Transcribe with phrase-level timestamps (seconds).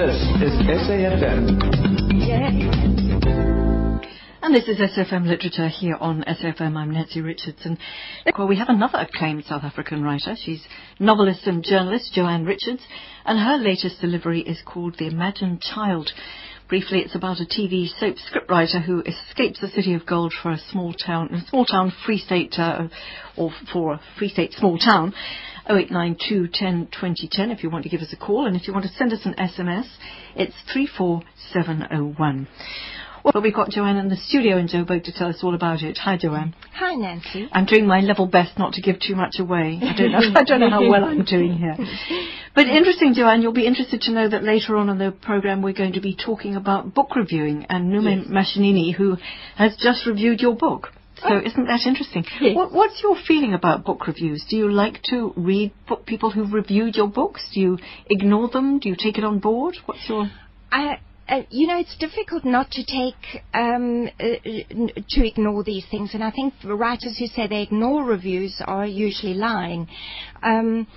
[0.00, 0.52] This is
[0.88, 1.60] SAFM.
[4.40, 6.74] And this is SAFM Literature here on SAFM.
[6.74, 7.66] I'm Nancy Richards.
[8.38, 10.36] Well, we have another acclaimed South African writer.
[10.42, 10.66] She's
[10.98, 12.80] novelist and journalist Jo-Anne Richards,
[13.26, 16.10] and her latest delivery is called The Imagined Child.
[16.66, 20.60] Briefly, it's about a TV soap scriptwriter who escapes the city of gold for a
[20.70, 22.88] small town, a small town free state, uh,
[23.36, 25.12] or for a free state small town.
[25.70, 28.84] 0892 10 2010 if you want to give us a call, and if you want
[28.84, 29.86] to send us an SMS,
[30.34, 32.48] it's 34701.
[33.22, 35.98] Well, we've got Jo-Anne in the studio in Joburg to tell us all about it.
[35.98, 36.54] Hi, Jo-Anne.
[36.72, 37.48] Hi, Nancy.
[37.52, 39.78] I'm doing my level best not to give too much away.
[39.82, 40.20] I don't know.
[40.34, 41.76] I don't know how well I'm doing here.
[42.54, 43.42] But interesting, Jo-Anne.
[43.42, 46.16] You'll be interested to know that later on in the program we're going to be
[46.16, 48.28] talking about book reviewing and Nume yes.
[48.28, 49.16] Mashinini, who
[49.56, 50.88] has just reviewed your book.
[51.22, 51.40] So oh.
[51.44, 52.24] isn't that interesting?
[52.40, 52.56] Yes.
[52.56, 54.44] What, what's your feeling about book reviews?
[54.48, 57.42] Do you like to read book, people who've reviewed your books?
[57.52, 58.78] Do you ignore them?
[58.78, 59.76] Do you take it on board?
[59.86, 60.30] What's your?
[60.72, 60.98] I
[61.30, 66.24] uh, you know, it's difficult not to take um, uh, to ignore these things, and
[66.24, 69.86] I think writers who say they ignore reviews are usually lying.
[70.42, 70.88] Um,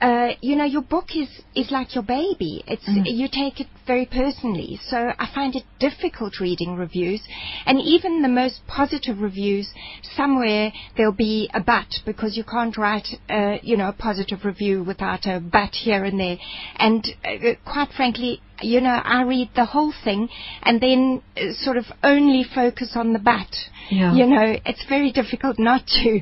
[0.00, 2.62] uh, you know, your book is, is like your baby.
[2.66, 3.04] It's mm.
[3.06, 4.78] you take it very personally.
[4.88, 7.22] So I find it difficult reading reviews,
[7.64, 9.72] and even the most positive reviews,
[10.14, 14.84] somewhere there'll be a but because you can't write, uh, you know, a positive review
[14.84, 16.36] without a but here and there.
[16.76, 20.28] And uh, quite frankly, you know, I read the whole thing
[20.62, 23.48] and then uh, sort of only focus on the but.
[23.90, 24.14] Yeah.
[24.14, 26.20] You know, it's very difficult not to.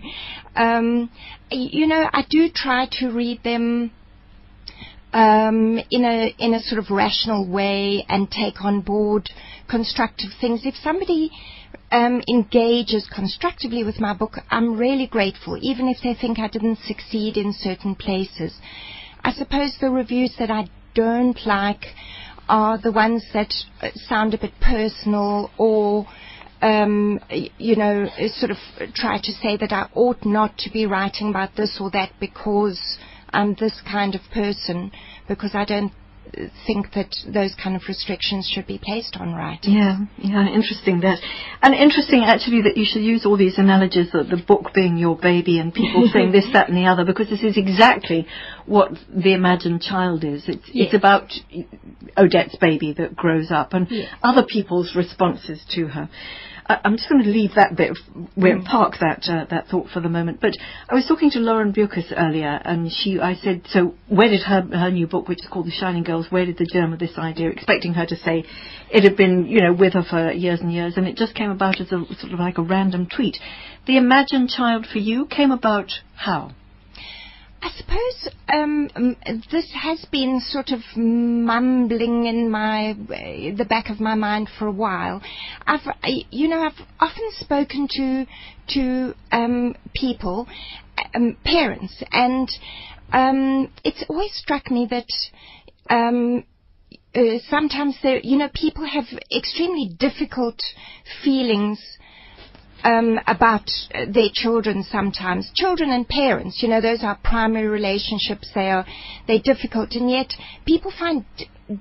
[0.54, 1.10] Um,
[1.54, 3.92] you know, I do try to read them
[5.12, 9.30] um, in a in a sort of rational way and take on board
[9.68, 10.62] constructive things.
[10.64, 11.30] If somebody
[11.90, 16.78] um, engages constructively with my book, I'm really grateful, even if they think I didn't
[16.80, 18.54] succeed in certain places.
[19.22, 21.86] I suppose the reviews that I don't like
[22.48, 26.06] are the ones that uh, sound a bit personal or
[26.62, 27.20] um,
[27.58, 28.58] you know, sort of
[28.94, 32.98] try to say that I ought not to be writing about this or that because
[33.30, 34.92] I'm this kind of person,
[35.28, 35.92] because I don't
[36.66, 39.74] think that those kind of restrictions should be placed on writing.
[39.74, 41.18] Yeah, yeah, interesting that.
[41.62, 45.16] And interesting actually that you should use all these analogies of the book being your
[45.16, 48.26] baby and people saying this, that and the other because this is exactly
[48.66, 50.44] what the imagined child is.
[50.48, 50.86] It's, yes.
[50.86, 51.32] it's about
[52.16, 54.08] Odette's baby that grows up and yes.
[54.22, 56.08] other people's responses to her.
[56.66, 57.96] I'm just going to leave that bit,
[58.36, 58.64] we'll mm.
[58.64, 60.40] park that uh, that thought for the moment.
[60.40, 60.56] But
[60.88, 64.62] I was talking to Lauren Beukes earlier, and she, I said, so where did her
[64.62, 67.18] her new book, which is called The Shining Girls, where did the germ of this
[67.18, 67.50] idea?
[67.50, 68.44] Expecting her to say
[68.90, 71.50] it had been, you know, with her for years and years, and it just came
[71.50, 73.36] about as a sort of like a random tweet.
[73.86, 76.52] The imagined child for you came about how?
[77.64, 79.16] I suppose um,
[79.50, 84.66] this has been sort of mumbling in my uh, the back of my mind for
[84.66, 85.22] a while.
[85.66, 85.80] I've,
[86.30, 88.26] you know, I've often spoken to
[88.74, 90.46] to um, people,
[91.14, 92.50] um, parents, and
[93.14, 95.08] um, it's always struck me that.
[95.90, 96.40] Uh,
[97.48, 100.60] sometimes you know, people have extremely difficult
[101.22, 101.78] feelings
[102.84, 105.50] um, about their children sometimes.
[105.54, 108.50] Children and parents, you know, those are primary relationships.
[108.54, 108.86] They are
[109.26, 110.32] they're difficult, and yet
[110.66, 111.24] people find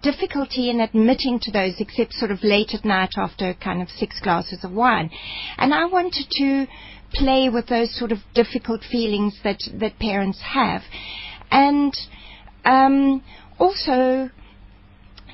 [0.01, 4.19] difficulty in admitting to those, except sort of late at night after kind of six
[4.21, 5.11] glasses of wine.
[5.57, 6.65] And I wanted to
[7.13, 10.81] play with those sort of difficult feelings that that parents have,
[11.51, 11.93] and
[12.65, 13.21] um,
[13.59, 14.29] also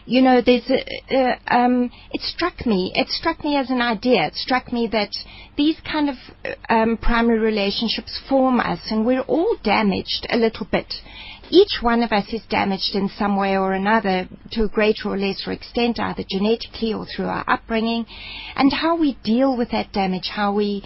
[0.10, 4.26] you know, there's a, uh, um, it struck me, it struck me as an idea.
[4.26, 5.12] It struck me that
[5.56, 6.16] these kind of
[6.68, 10.92] um, primary relationships form us, and we're all damaged a little bit.
[11.52, 15.18] Each one of us is damaged in some way or another to a greater or
[15.18, 18.08] lesser extent, either genetically or through our upbringing.
[18.56, 20.84] And how we deal with that damage, how we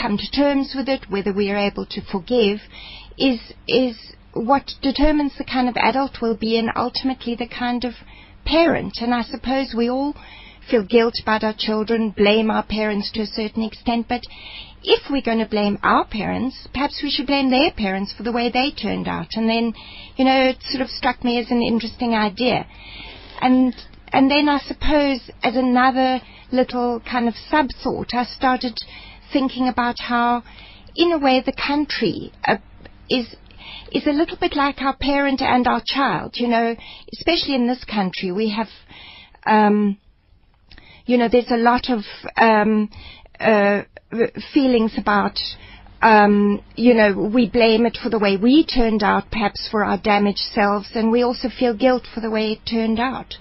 [0.00, 2.60] come to terms with it, whether we are able to forgive,
[3.18, 3.96] is is
[4.32, 7.94] what determines the kind of adult we'll be and ultimately the kind of
[8.46, 10.14] parent, and I suppose we all
[10.70, 14.22] feel guilt about our children, blame our parents to a certain extent, but
[14.82, 18.32] if we're going to blame our parents, perhaps we should blame their parents for the
[18.32, 19.28] way they turned out.
[19.32, 19.74] And then,
[20.16, 22.66] you know, it sort of struck me as an interesting idea.
[23.40, 23.74] And
[24.12, 26.20] and then I suppose as another
[26.52, 28.78] little kind of sub thought, I started
[29.32, 30.44] thinking about how,
[30.94, 32.56] in a way, the country uh,
[33.10, 33.34] is
[33.92, 36.34] is a little bit like our parent and our child.
[36.36, 36.76] You know,
[37.12, 38.68] especially in this country, we have,
[39.46, 39.98] um,
[41.04, 42.00] you know, there's a lot of
[42.36, 42.90] um,
[43.38, 43.82] uh,
[44.52, 45.38] feelings about
[46.02, 49.98] um, you know, we blame it for the way we turned out, perhaps for our
[49.98, 53.34] damaged selves, and we also feel guilt for the way it turned out.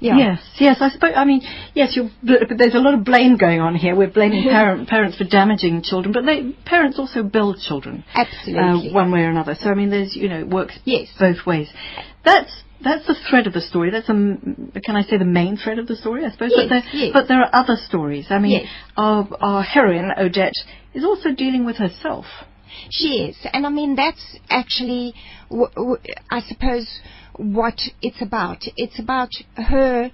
[0.00, 0.16] Yeah.
[0.16, 0.76] Yes, yes.
[0.80, 1.12] I suppose.
[1.16, 1.42] I mean,
[1.74, 1.96] yes.
[1.96, 3.96] You're, but there's a lot of blame going on here.
[3.96, 8.04] We're blaming parent, parents for damaging children, but they, parents also build children.
[8.14, 8.90] Absolutely.
[8.90, 9.56] Uh, one way or another.
[9.60, 11.08] So I mean, there's you know, it works Yes.
[11.18, 11.68] both ways.
[12.24, 12.50] That's
[12.82, 13.90] that's the thread of the story.
[13.90, 14.12] That's a
[14.84, 16.24] can I say the main thread of the story?
[16.24, 16.52] I suppose.
[16.54, 17.10] Yes, but there, yes.
[17.12, 18.26] but there are other stories.
[18.30, 18.66] I mean, Yes.
[18.96, 20.52] our our heroine Odette
[20.94, 22.26] is also dealing with herself.
[22.90, 25.14] She is, and I mean that's actually,
[26.30, 26.88] I suppose,
[27.36, 28.64] what it's about.
[28.76, 30.10] It's about her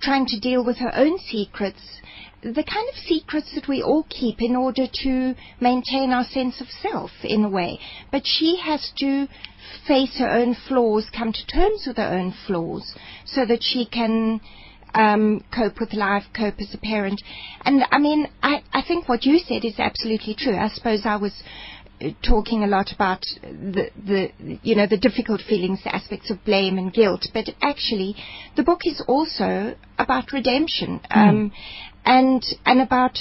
[0.00, 2.00] trying to deal with her own secrets,
[2.42, 6.68] the kind of secrets that we all keep in order to maintain our sense of
[6.68, 7.80] self, in a way.
[8.12, 9.26] But she has to
[9.86, 12.94] face her own flaws, come to terms with her own flaws,
[13.24, 14.40] so that she can
[14.94, 17.20] um, cope with life, cope as a parent.
[17.64, 20.56] And I mean, I, I think what you said is absolutely true.
[20.56, 21.32] I suppose I was
[22.22, 26.78] talking a lot about the, the, you know, the difficult feelings, the aspects of blame
[26.78, 28.14] and guilt, but actually
[28.56, 31.52] the book is also about redemption, um,
[32.04, 33.18] and, and about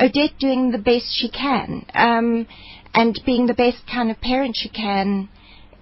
[0.00, 2.46] Odette doing the best she can, um,
[2.94, 5.28] and being the best kind of parent she can,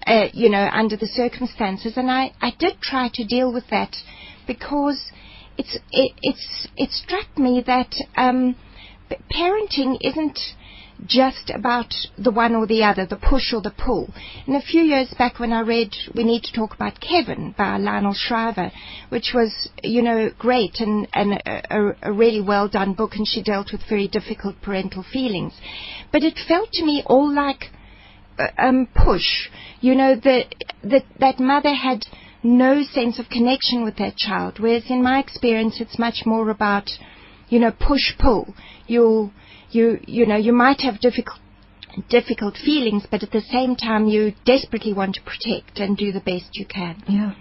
[0.07, 1.95] uh, you know, under the circumstances.
[1.97, 3.97] And I, I did try to deal with that
[4.47, 5.13] because
[5.57, 8.57] it's, it, it's, it struck me that um,
[9.31, 10.39] parenting isn't
[11.07, 14.13] just about the one or the other, the push or the pull.
[14.47, 17.77] And a few years back when I read We Need to Talk About Kevin by
[17.79, 18.71] Lionel Shriver,
[19.09, 23.43] which was, you know, great and, and a, a, really well done book, and she
[23.43, 25.55] dealt with very difficult parental feelings.
[26.13, 27.71] But it felt to me all like
[28.39, 29.49] uh, um, push.
[29.81, 30.45] You know, the,
[30.83, 32.05] the, that mother had
[32.43, 36.91] no sense of connection with that child, whereas in my experience it's much more about,
[37.49, 38.55] you know, push-pull.
[38.87, 39.33] You'll,
[39.75, 41.39] you, you know, you might have difficult,
[42.09, 46.21] difficult feelings, but at the same time you desperately want to protect and do the
[46.21, 47.03] best you can.
[47.09, 47.35] Yeah.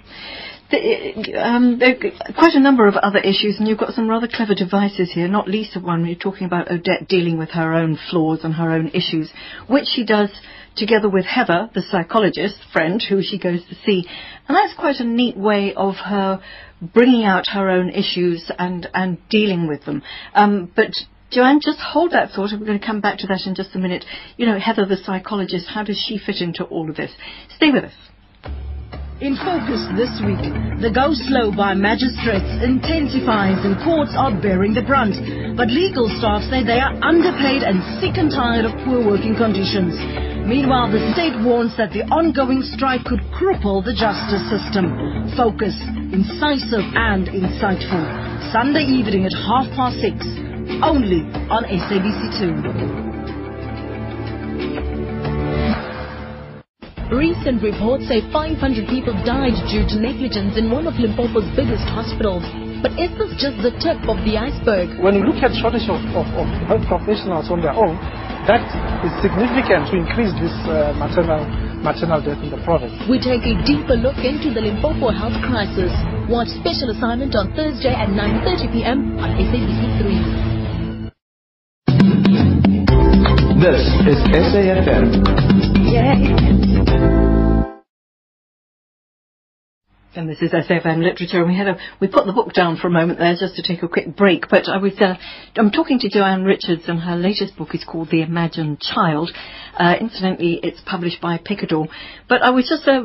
[0.74, 4.56] Um, there are quite a number of other issues, and you've got some rather clever
[4.56, 8.40] devices here, not least of one, you're talking about Odette dealing with her own flaws
[8.44, 9.32] and her own issues,
[9.68, 10.30] which she does
[10.76, 14.06] together with Heather, the psychologist friend who she goes to see.
[14.48, 16.42] And that's quite a neat way of her
[16.82, 20.02] bringing out her own issues and, and dealing with them.
[20.34, 20.92] Um, but
[21.32, 22.52] Jo-Anne, just hold that thought.
[22.52, 24.04] We're going to come back to that in just a minute.
[24.36, 27.12] You know, Heather, the psychologist, how does she fit into all of this?
[27.56, 27.96] Stay with us.
[29.24, 30.44] In focus this week,
[30.84, 35.16] the go slow by magistrates intensifies and courts are bearing the brunt.
[35.56, 39.96] But legal staff say they are underpaid and sick and tired of poor working conditions.
[40.44, 44.90] Meanwhile, the state warns that the ongoing strike could cripple the justice system.
[45.38, 45.78] Focus,
[46.12, 48.04] incisive and insightful.
[48.52, 50.18] Sunday evening at half past six,
[50.84, 53.12] only on SABC2.
[57.12, 62.42] Recent reports say 500 people died due to negligence in one of Limpopo's biggest hospitals.
[62.82, 64.98] But is this just the tip of the iceberg?
[64.98, 68.00] When we look at shortage of, of, of health professionals on their own,
[68.50, 68.64] that
[69.06, 71.46] is significant to increase this uh, maternal
[71.84, 72.94] maternal death in the province.
[73.10, 75.92] We take a deeper look into the Limpopo health crisis.
[76.30, 79.18] Watch special assignment on Thursday at 9.30 p.m.
[79.20, 80.51] on SABC3.
[83.62, 83.78] This
[84.08, 84.18] is
[84.50, 85.22] SAFM.
[90.14, 92.88] And this is SAFM Literature, and we had a we put the book down for
[92.88, 94.50] a moment there just to take a quick break.
[94.50, 95.16] But I was uh,
[95.56, 99.32] I'm talking to Jo-Anne Richards, and her latest book is called The Imagined Child.
[99.80, 101.88] Uh, incidentally, it's published by Picador.
[102.28, 103.04] But I was just uh,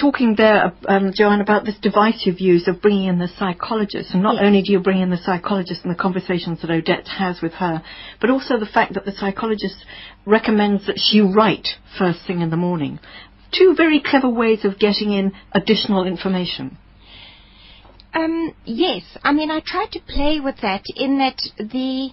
[0.00, 4.22] talking there, um, Jo-Anne, about this device you've used of bringing in the psychologist, and
[4.22, 4.44] not Yes.
[4.46, 7.82] only do you bring in the psychologist and the conversations that Odette has with her,
[8.18, 9.84] but also the fact that the psychologist
[10.24, 12.98] recommends that she write first thing in the morning
[13.52, 16.78] two very clever ways of getting in additional information.
[18.26, 22.10] Um, yes, I mean, I tried to play with that in that the,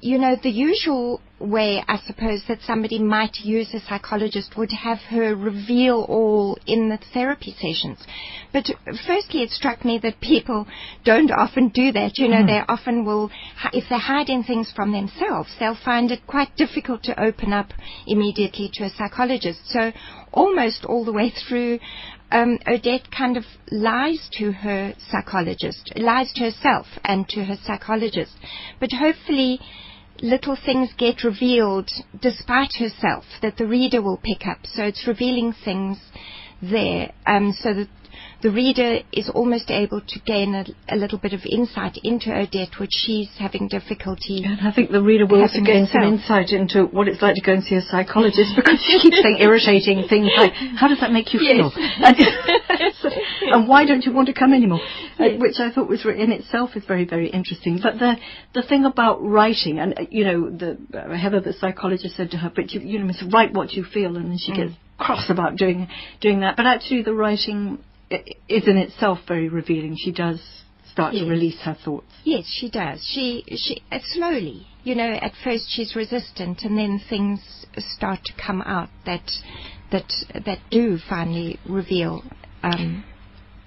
[0.00, 4.98] you know, the usual way, I suppose, that somebody might use a psychologist would have
[5.08, 8.06] her reveal all in the therapy sessions.
[8.52, 8.66] But
[9.06, 10.66] firstly, it struck me that people
[11.04, 12.18] don't often do that.
[12.18, 13.30] You know, they often will,
[13.72, 17.72] if they're hiding things from themselves, they'll find it quite difficult to open up
[18.06, 19.60] immediately to a psychologist.
[19.68, 19.92] So
[20.32, 21.78] almost all the way through,
[22.36, 28.32] um, Odette kind of lies to her psychologist, lies to herself and to her psychologist.
[28.78, 29.58] But hopefully,
[30.20, 31.90] little things get revealed
[32.20, 34.58] despite herself that the reader will pick up.
[34.64, 35.98] So it's revealing things
[36.60, 37.88] there, um, so that
[38.42, 40.64] the reader is almost able to gain a,
[40.94, 44.44] a little bit of insight into Odette, which she's having difficulty.
[44.44, 47.40] And I think the reader will also gain some insight into what it's like to
[47.40, 51.12] go and see a psychologist because she keeps saying irritating things like, how does that
[51.12, 51.72] make you feel?
[51.74, 52.16] And,
[53.52, 54.80] and why don't you want to come anymore?
[55.18, 57.80] Uh, which I thought was in itself is very, very interesting.
[57.82, 58.16] But the
[58.54, 62.36] the thing about writing, and uh, you know, the uh, Heather, the psychologist, said to
[62.36, 65.30] her, "But you, you know, Miss, write what you feel," and then she gets cross
[65.30, 65.88] about doing
[66.20, 66.56] doing that.
[66.56, 67.78] But actually, the writing
[68.10, 69.96] is in itself very revealing.
[69.98, 70.40] She does
[70.90, 72.06] start to release her thoughts.
[72.24, 73.04] Yes, she does.
[73.12, 74.66] She she uh, slowly.
[74.84, 79.30] You know, at first she's resistant, and then things start to come out that
[79.92, 80.10] that
[80.44, 82.22] that do finally reveal,
[82.62, 83.04] um,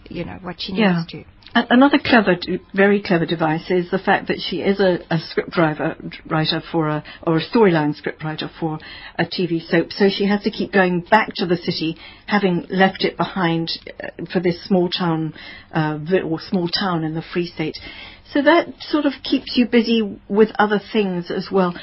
[0.10, 1.04] you know, what she needs Yeah.
[1.10, 1.24] to.
[1.56, 2.36] Another clever,
[2.76, 5.96] very clever device is the fact that she is a, a script driver,
[6.28, 8.78] writer for a, or a storyline script writer for
[9.18, 9.92] a TV soap.
[9.92, 14.26] So she has to keep going back to the city, having left it behind uh,
[14.32, 15.34] for this small town,
[15.74, 17.78] uh, or small town in the Free State.
[18.32, 21.74] So that sort of keeps you busy with other things as well.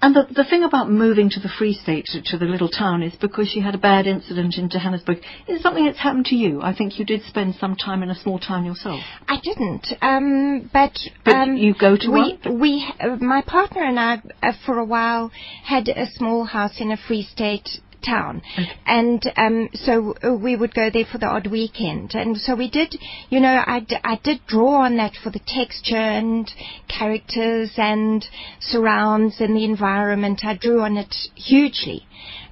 [0.00, 3.02] And the, the thing about moving to the Free State, to, to the little town,
[3.02, 5.18] is because she had a bad incident in Johannesburg.
[5.48, 6.62] Is it something that's happened to you?
[6.62, 9.00] I think you did spend some time in a small town yourself.
[9.26, 10.92] I didn't, um, but
[11.24, 12.60] But um, you go to we one?
[12.60, 15.32] we uh, my partner and I uh, for a while
[15.64, 17.68] had a small house in a Free State
[18.04, 18.42] town.
[18.86, 22.14] And um so uh, we would go there for the odd weekend.
[22.14, 22.94] And so we did
[23.30, 26.50] you know I, d- I did draw on that for the texture and
[26.88, 28.24] characters and
[28.60, 30.40] surrounds and the environment.
[30.44, 32.06] I drew on it hugely.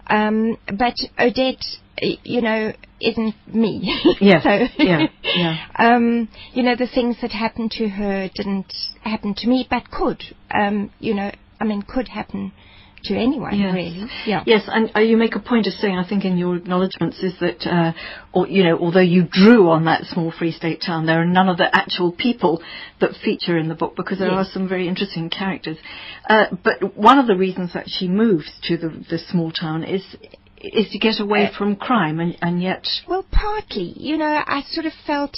[0.09, 1.65] Um but Odette
[2.25, 3.93] you know isn't me.
[4.21, 5.57] Yes, so yeah, yeah.
[5.79, 8.73] um, you know, the things that happened to her didn't
[9.03, 12.53] happen to me, but could, um, you know, I mean, could happen
[13.09, 13.75] to anyone, Yes.
[13.75, 14.07] really.
[14.27, 14.43] Yeah.
[14.47, 17.35] Yes, and uh, you make a point of saying, I think, in your acknowledgements, is
[17.41, 17.93] that, uh,
[18.33, 21.49] or, you know, although you drew on that small Free State town, there are none
[21.49, 22.63] of the actual people
[23.01, 24.49] that feature in the book because there Yes.
[24.49, 25.79] are some very interesting characters.
[26.29, 30.03] Uh, but one of the reasons that she moves to the, the small town is
[30.59, 34.87] is to get away from crime, and, and yet, Well, partly, you know, I sort
[34.87, 35.37] of felt,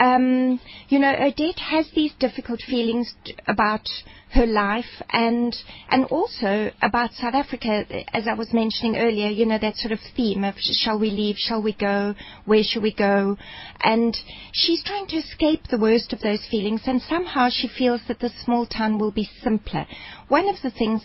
[0.00, 3.14] um, you know, Odette has these difficult feelings
[3.46, 3.86] about
[4.32, 5.54] her life and
[5.90, 9.28] and also about South Africa, as I was mentioning earlier.
[9.28, 12.14] You know, that sort of theme of shall we leave, shall we go,
[12.46, 13.36] where shall we go,
[13.82, 14.16] and
[14.52, 18.30] she's trying to escape the worst of those feelings, and somehow she feels that the
[18.42, 19.86] small town will be simpler.
[20.28, 21.02] One of the things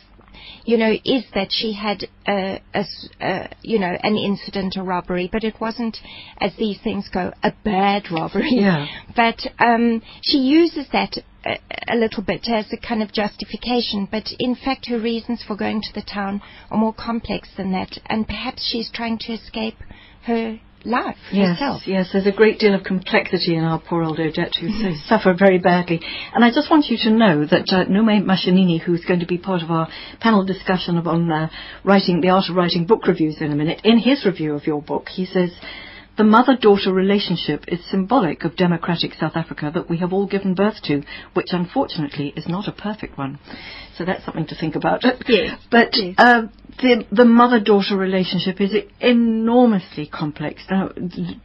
[0.66, 2.86] you know, is that she had a, a
[3.22, 5.98] a, you know, an incident, a robbery, but it wasn't,
[6.40, 8.52] as these things go, a bad robbery.
[8.52, 8.88] Yeah.
[9.16, 14.26] But um, she uses that a, a little bit as a kind of justification, but
[14.40, 18.28] in fact her reasons for going to the town are more complex than that, and
[18.28, 19.78] perhaps she's trying to escape
[20.24, 21.82] her life Yes, herself.
[21.86, 24.70] yes, there's a great deal of complexity in our poor old Odette who
[25.08, 26.00] suffer very badly.
[26.34, 29.38] And I just want you to know that uh, Nume Mashinini, who's going to be
[29.38, 29.88] part of our
[30.20, 31.50] panel discussion on uh,
[31.84, 34.82] writing, the art of writing book reviews in a minute, in his review of your
[34.82, 35.52] book, he says,
[36.18, 40.82] the mother-daughter relationship is symbolic of democratic South Africa that we have all given birth
[40.84, 41.04] to,
[41.34, 43.40] which unfortunately is not a perfect one.
[43.98, 45.04] So that's something to think about.
[45.28, 46.16] Yes, But yes.
[46.18, 46.44] uh,
[46.80, 50.64] the the mother-daughter relationship is enormously complex.
[50.70, 50.90] Now,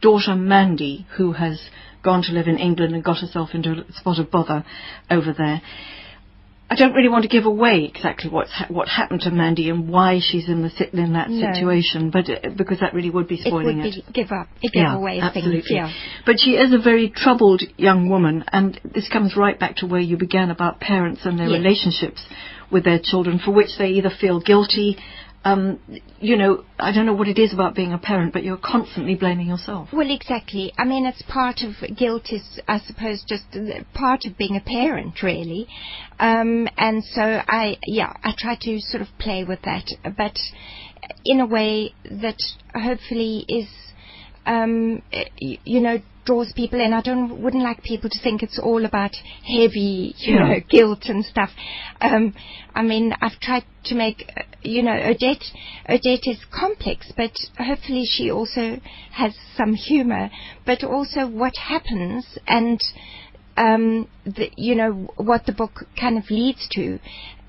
[0.01, 1.61] daughter Mandy, who has
[2.03, 4.65] gone to live in England and got herself into a spot of bother
[5.09, 5.61] over there.
[6.71, 9.89] I don't really want to give away exactly what's ha- what happened to Mandy and
[9.89, 11.53] why she's in the sit- in that No.
[11.53, 14.05] situation, but uh, because that really would be It spoiling would it.
[14.07, 15.61] be give up, a giveaway of absolutely.
[15.63, 15.69] things.
[15.69, 15.91] Yeah.
[16.25, 19.99] But she is a very troubled young woman, and this comes right back to where
[19.99, 21.57] you began about parents and their Yes.
[21.61, 22.21] relationships
[22.71, 24.97] with their children, for which they either feel guilty.
[25.43, 25.79] Um,
[26.19, 29.15] you know, I don't know what it is about being a parent, but you're constantly
[29.15, 29.89] blaming yourself.
[29.91, 30.71] Well, exactly.
[30.77, 33.45] I mean, it's part of guilt is, I suppose, just
[33.93, 35.67] part of being a parent, really.
[36.19, 40.37] Um, and so I, yeah, I try to sort of play with that, but
[41.25, 42.37] in a way that
[42.75, 43.67] hopefully is,
[44.45, 46.93] um, y- you know, draws people in.
[46.93, 49.11] I don't, wouldn't like people to think it's all about
[49.43, 50.47] heavy, you Yeah.
[50.47, 51.49] know, guilt and stuff.
[51.99, 52.33] Um,
[52.75, 55.43] I mean, I've tried to make, uh, you know, Odette,
[55.89, 58.79] Odette is complex, but hopefully she also
[59.13, 60.29] has some humor,
[60.65, 62.79] but also what happens and,
[63.57, 66.99] um, the, you know, what the book kind of leads to.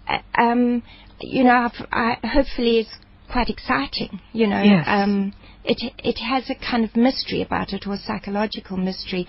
[0.09, 0.83] Uh, um,
[1.21, 2.97] you know, I've, I, hopefully it's
[3.33, 4.21] quite exciting.
[4.33, 4.85] You know, Yes.
[4.87, 5.33] um,
[5.65, 9.27] it it has a kind of mystery about it, or psychological mystery,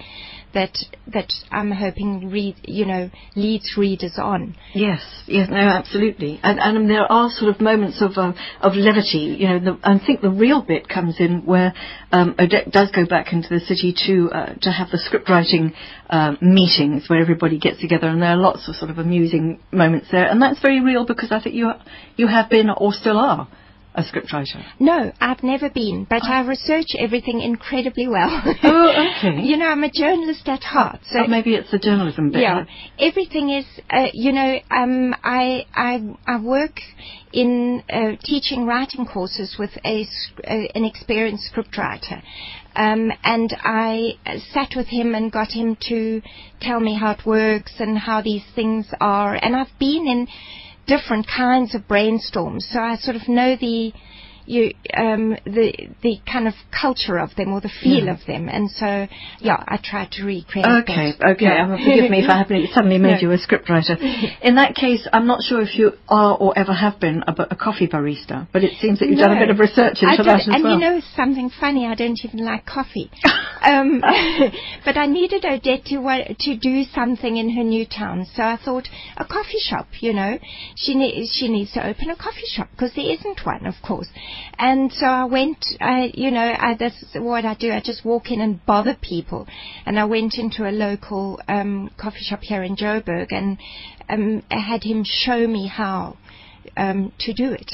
[0.53, 0.75] that
[1.07, 4.55] that I'm hoping read you know leads readers on.
[4.73, 9.37] Yes, yes, no, absolutely, and and there are sort of moments of uh, of levity.
[9.39, 11.73] You know, the, I think the real bit comes in where
[12.11, 15.73] um, Odette does go back into the city to uh, to have the script writing
[16.09, 20.07] uh, meetings where everybody gets together, and there are lots of sort of amusing moments
[20.11, 21.71] there, and that's very real because I think you
[22.17, 23.47] you have been or still are
[23.95, 24.63] a scriptwriter.
[24.79, 28.41] No, I've never been, but I research everything incredibly well.
[28.63, 29.41] Oh, okay.
[29.43, 32.41] you know, I'm a journalist at heart, so Oh, maybe it's the journalism bit.
[32.41, 32.65] yeah,
[32.99, 33.65] everything is.
[33.89, 36.79] Uh, you know, um, I I I work
[37.31, 40.07] in uh, teaching writing courses with a
[40.47, 42.21] uh, an experienced scriptwriter.
[42.75, 44.13] Um, and I
[44.51, 46.21] sat with him and got him to
[46.59, 49.35] tell me how it works and how these things are.
[49.35, 50.27] And I've been in
[50.87, 53.93] different kinds of brainstorms, so I sort of know the
[54.45, 58.13] you um, the the kind of culture of them or the feel Yeah.
[58.13, 58.49] of them.
[58.49, 59.07] And so,
[59.39, 60.65] yeah, I tried to recreate.
[60.83, 61.29] Okay, that.
[61.35, 61.45] okay.
[61.45, 61.63] Yeah.
[61.65, 63.29] Um, forgive me if I suddenly made No.
[63.29, 63.95] you a scriptwriter.
[64.41, 67.55] In that case, I'm not sure if you are or ever have been a, a
[67.55, 70.39] coffee barista, but it seems that you've done a bit of research into I that
[70.41, 70.73] as and well.
[70.73, 71.85] you know something funny?
[71.85, 73.09] I don't even like coffee.
[73.61, 74.01] um,
[74.85, 78.57] but I needed Odette to wa- to do something in her new town, so I
[78.63, 79.87] thought a coffee shop.
[79.99, 80.37] You know,
[80.75, 84.07] she ne- she needs to open a coffee shop because there isn't one, of course.
[84.57, 85.65] And so I went.
[85.81, 87.71] I, you know, I, that's what I do.
[87.71, 89.47] I just walk in and bother people.
[89.85, 93.57] And I went into a local um, coffee shop here in Joburg and
[94.09, 96.17] um, I had him show me how.
[96.75, 97.71] Um, to do it.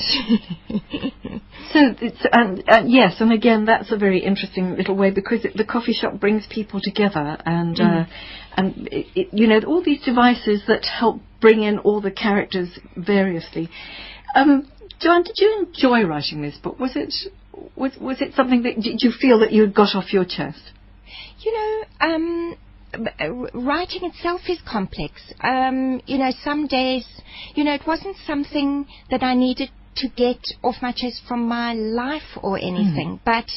[1.71, 5.55] So, it's, and, uh, yes, and again, that's a very interesting little way because it,
[5.55, 8.01] the coffee shop brings people together, and Mm.
[8.01, 8.09] uh,
[8.57, 12.79] and it, it, you know all these devices that help bring in all the characters
[12.97, 13.69] variously.
[14.35, 14.67] Um,
[14.99, 16.79] Jo-Anne, did you enjoy writing this book?
[16.79, 17.13] Was it
[17.75, 20.71] was was it something that did you feel that you had got off your chest?
[21.39, 22.55] You know, um,
[22.93, 25.21] uh, writing itself is complex.
[25.41, 27.05] Um, you know, some days,
[27.55, 31.73] you know, it wasn't something that I needed to get off my chest from my
[31.73, 33.49] life or anything, but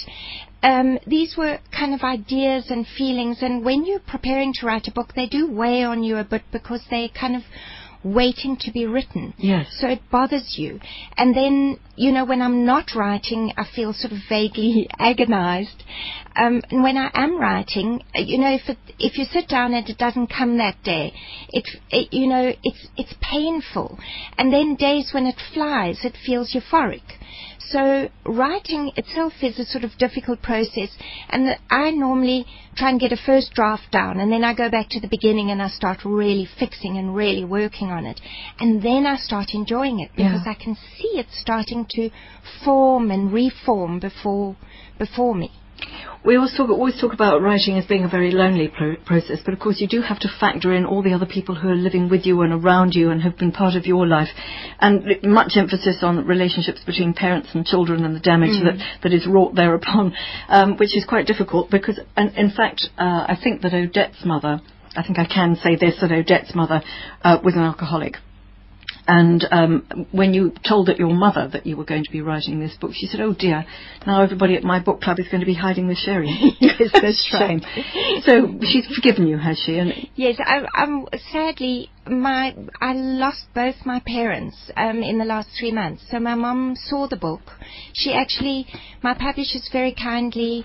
[0.62, 3.38] um, these were kind of ideas and feelings.
[3.42, 6.42] And when you're preparing to write a book, they do weigh on you a bit
[6.52, 7.42] because they're kind of
[8.04, 9.34] waiting to be written.
[9.38, 9.66] Yes.
[9.78, 10.80] So it bothers you.
[11.16, 15.82] And then, you know, when I'm not writing, I feel sort of vaguely agonized.
[16.34, 19.74] Um, and when I am writing, uh, you know, if it, if you sit down
[19.74, 21.12] and it doesn't come that day,
[21.50, 23.98] it, it, you know, it's, it's painful.
[24.38, 27.02] And then days when it flies, it feels euphoric.
[27.58, 30.90] So writing itself is a sort of difficult process,
[31.30, 34.68] and the, I normally try and get a first draft down, and then I go
[34.68, 38.20] back to the beginning and I start really fixing and really working on it,
[38.58, 40.52] and then I start enjoying it because Yeah.
[40.52, 42.10] I can see it starting to
[42.64, 44.56] form and reform before
[44.98, 45.50] before me.
[46.24, 49.54] We always talk, always talk about writing as being a very lonely pro- process, but
[49.54, 52.08] of course you do have to factor in all the other people who are living
[52.08, 54.28] with you and around you and have been part of your life,
[54.78, 59.26] and much emphasis on relationships between parents and children and the damage that, that is
[59.26, 60.14] wrought thereupon,
[60.48, 64.60] um, which is quite difficult because, and in fact, uh, I think that Odette's mother,
[64.94, 66.82] I think I can say this, that Odette's mother
[67.22, 68.18] uh, was an alcoholic.
[69.06, 72.60] And um, when you told that your mother that you were going to be writing
[72.60, 73.64] this book, she said, "Oh dear,
[74.06, 76.28] now everybody at my book club is going to be hiding the sherry."
[76.60, 77.60] Yes, that's Shame.
[78.22, 79.78] So she's forgiven you, has she?
[79.78, 85.50] And Yes, I, I'm sadly my I lost both my parents um, in the last
[85.58, 86.04] three months.
[86.10, 87.42] So my mum saw the book.
[87.92, 88.66] She actually,
[89.02, 90.64] my publishers very kindly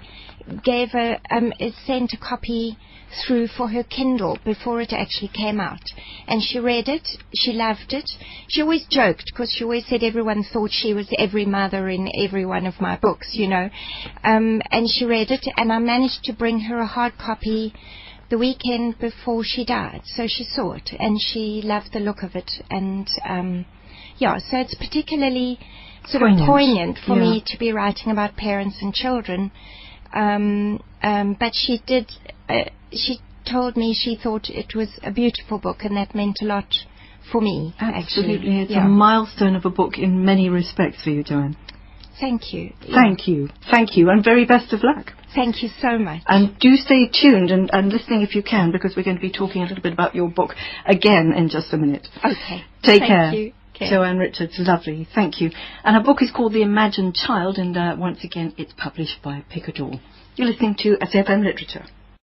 [0.64, 1.54] gave a um,
[1.86, 2.78] sent a copy
[3.26, 5.84] through for her Kindle before it actually came out,
[6.28, 7.08] and she read it.
[7.34, 8.10] She loved it.
[8.50, 12.46] She always joked because she always said everyone thought she was every mother in every
[12.46, 13.70] one of my books, you know.
[14.24, 17.74] Um, and she read it, and I managed to bring her a hard copy
[18.30, 20.02] the weekend before she died.
[20.06, 22.52] So she saw it and she loved the look of it.
[22.70, 23.66] And um,
[24.18, 25.60] yeah, so it's particularly
[26.08, 26.42] sort Poignant.
[26.42, 27.32] of poignant for Yeah.
[27.32, 29.52] me to be writing about parents and children.
[30.14, 32.12] Um, um, but she did.
[32.50, 36.46] Uh, she told me she thought it was a beautiful book, and that meant a
[36.46, 36.68] lot
[37.32, 37.74] for me.
[37.80, 38.62] absolutely, actually.
[38.62, 38.86] it's yeah.
[38.86, 41.58] a milestone of a book in many respects for you, Jo-Anne.
[42.20, 42.74] Thank you.
[42.94, 45.12] Thank you, thank you, and very best of luck.
[45.36, 46.22] Thank you so much.
[46.28, 49.32] And do stay tuned and, and listening if you can, because we're going to be
[49.32, 50.52] talking a little bit about your book
[50.86, 52.08] again in just a minute.
[52.20, 52.64] Okay.
[52.84, 53.08] Take care.
[53.08, 53.34] Thank care.
[53.34, 53.54] you.
[53.76, 53.92] Okay.
[53.92, 55.52] Jo-Anne Richards, lovely, thank you.
[55.84, 59.46] And her book is called The Imagined Child, and uh, once again, it's published by
[59.54, 60.00] Picador.
[60.36, 61.86] You're listening to SAFM Literature.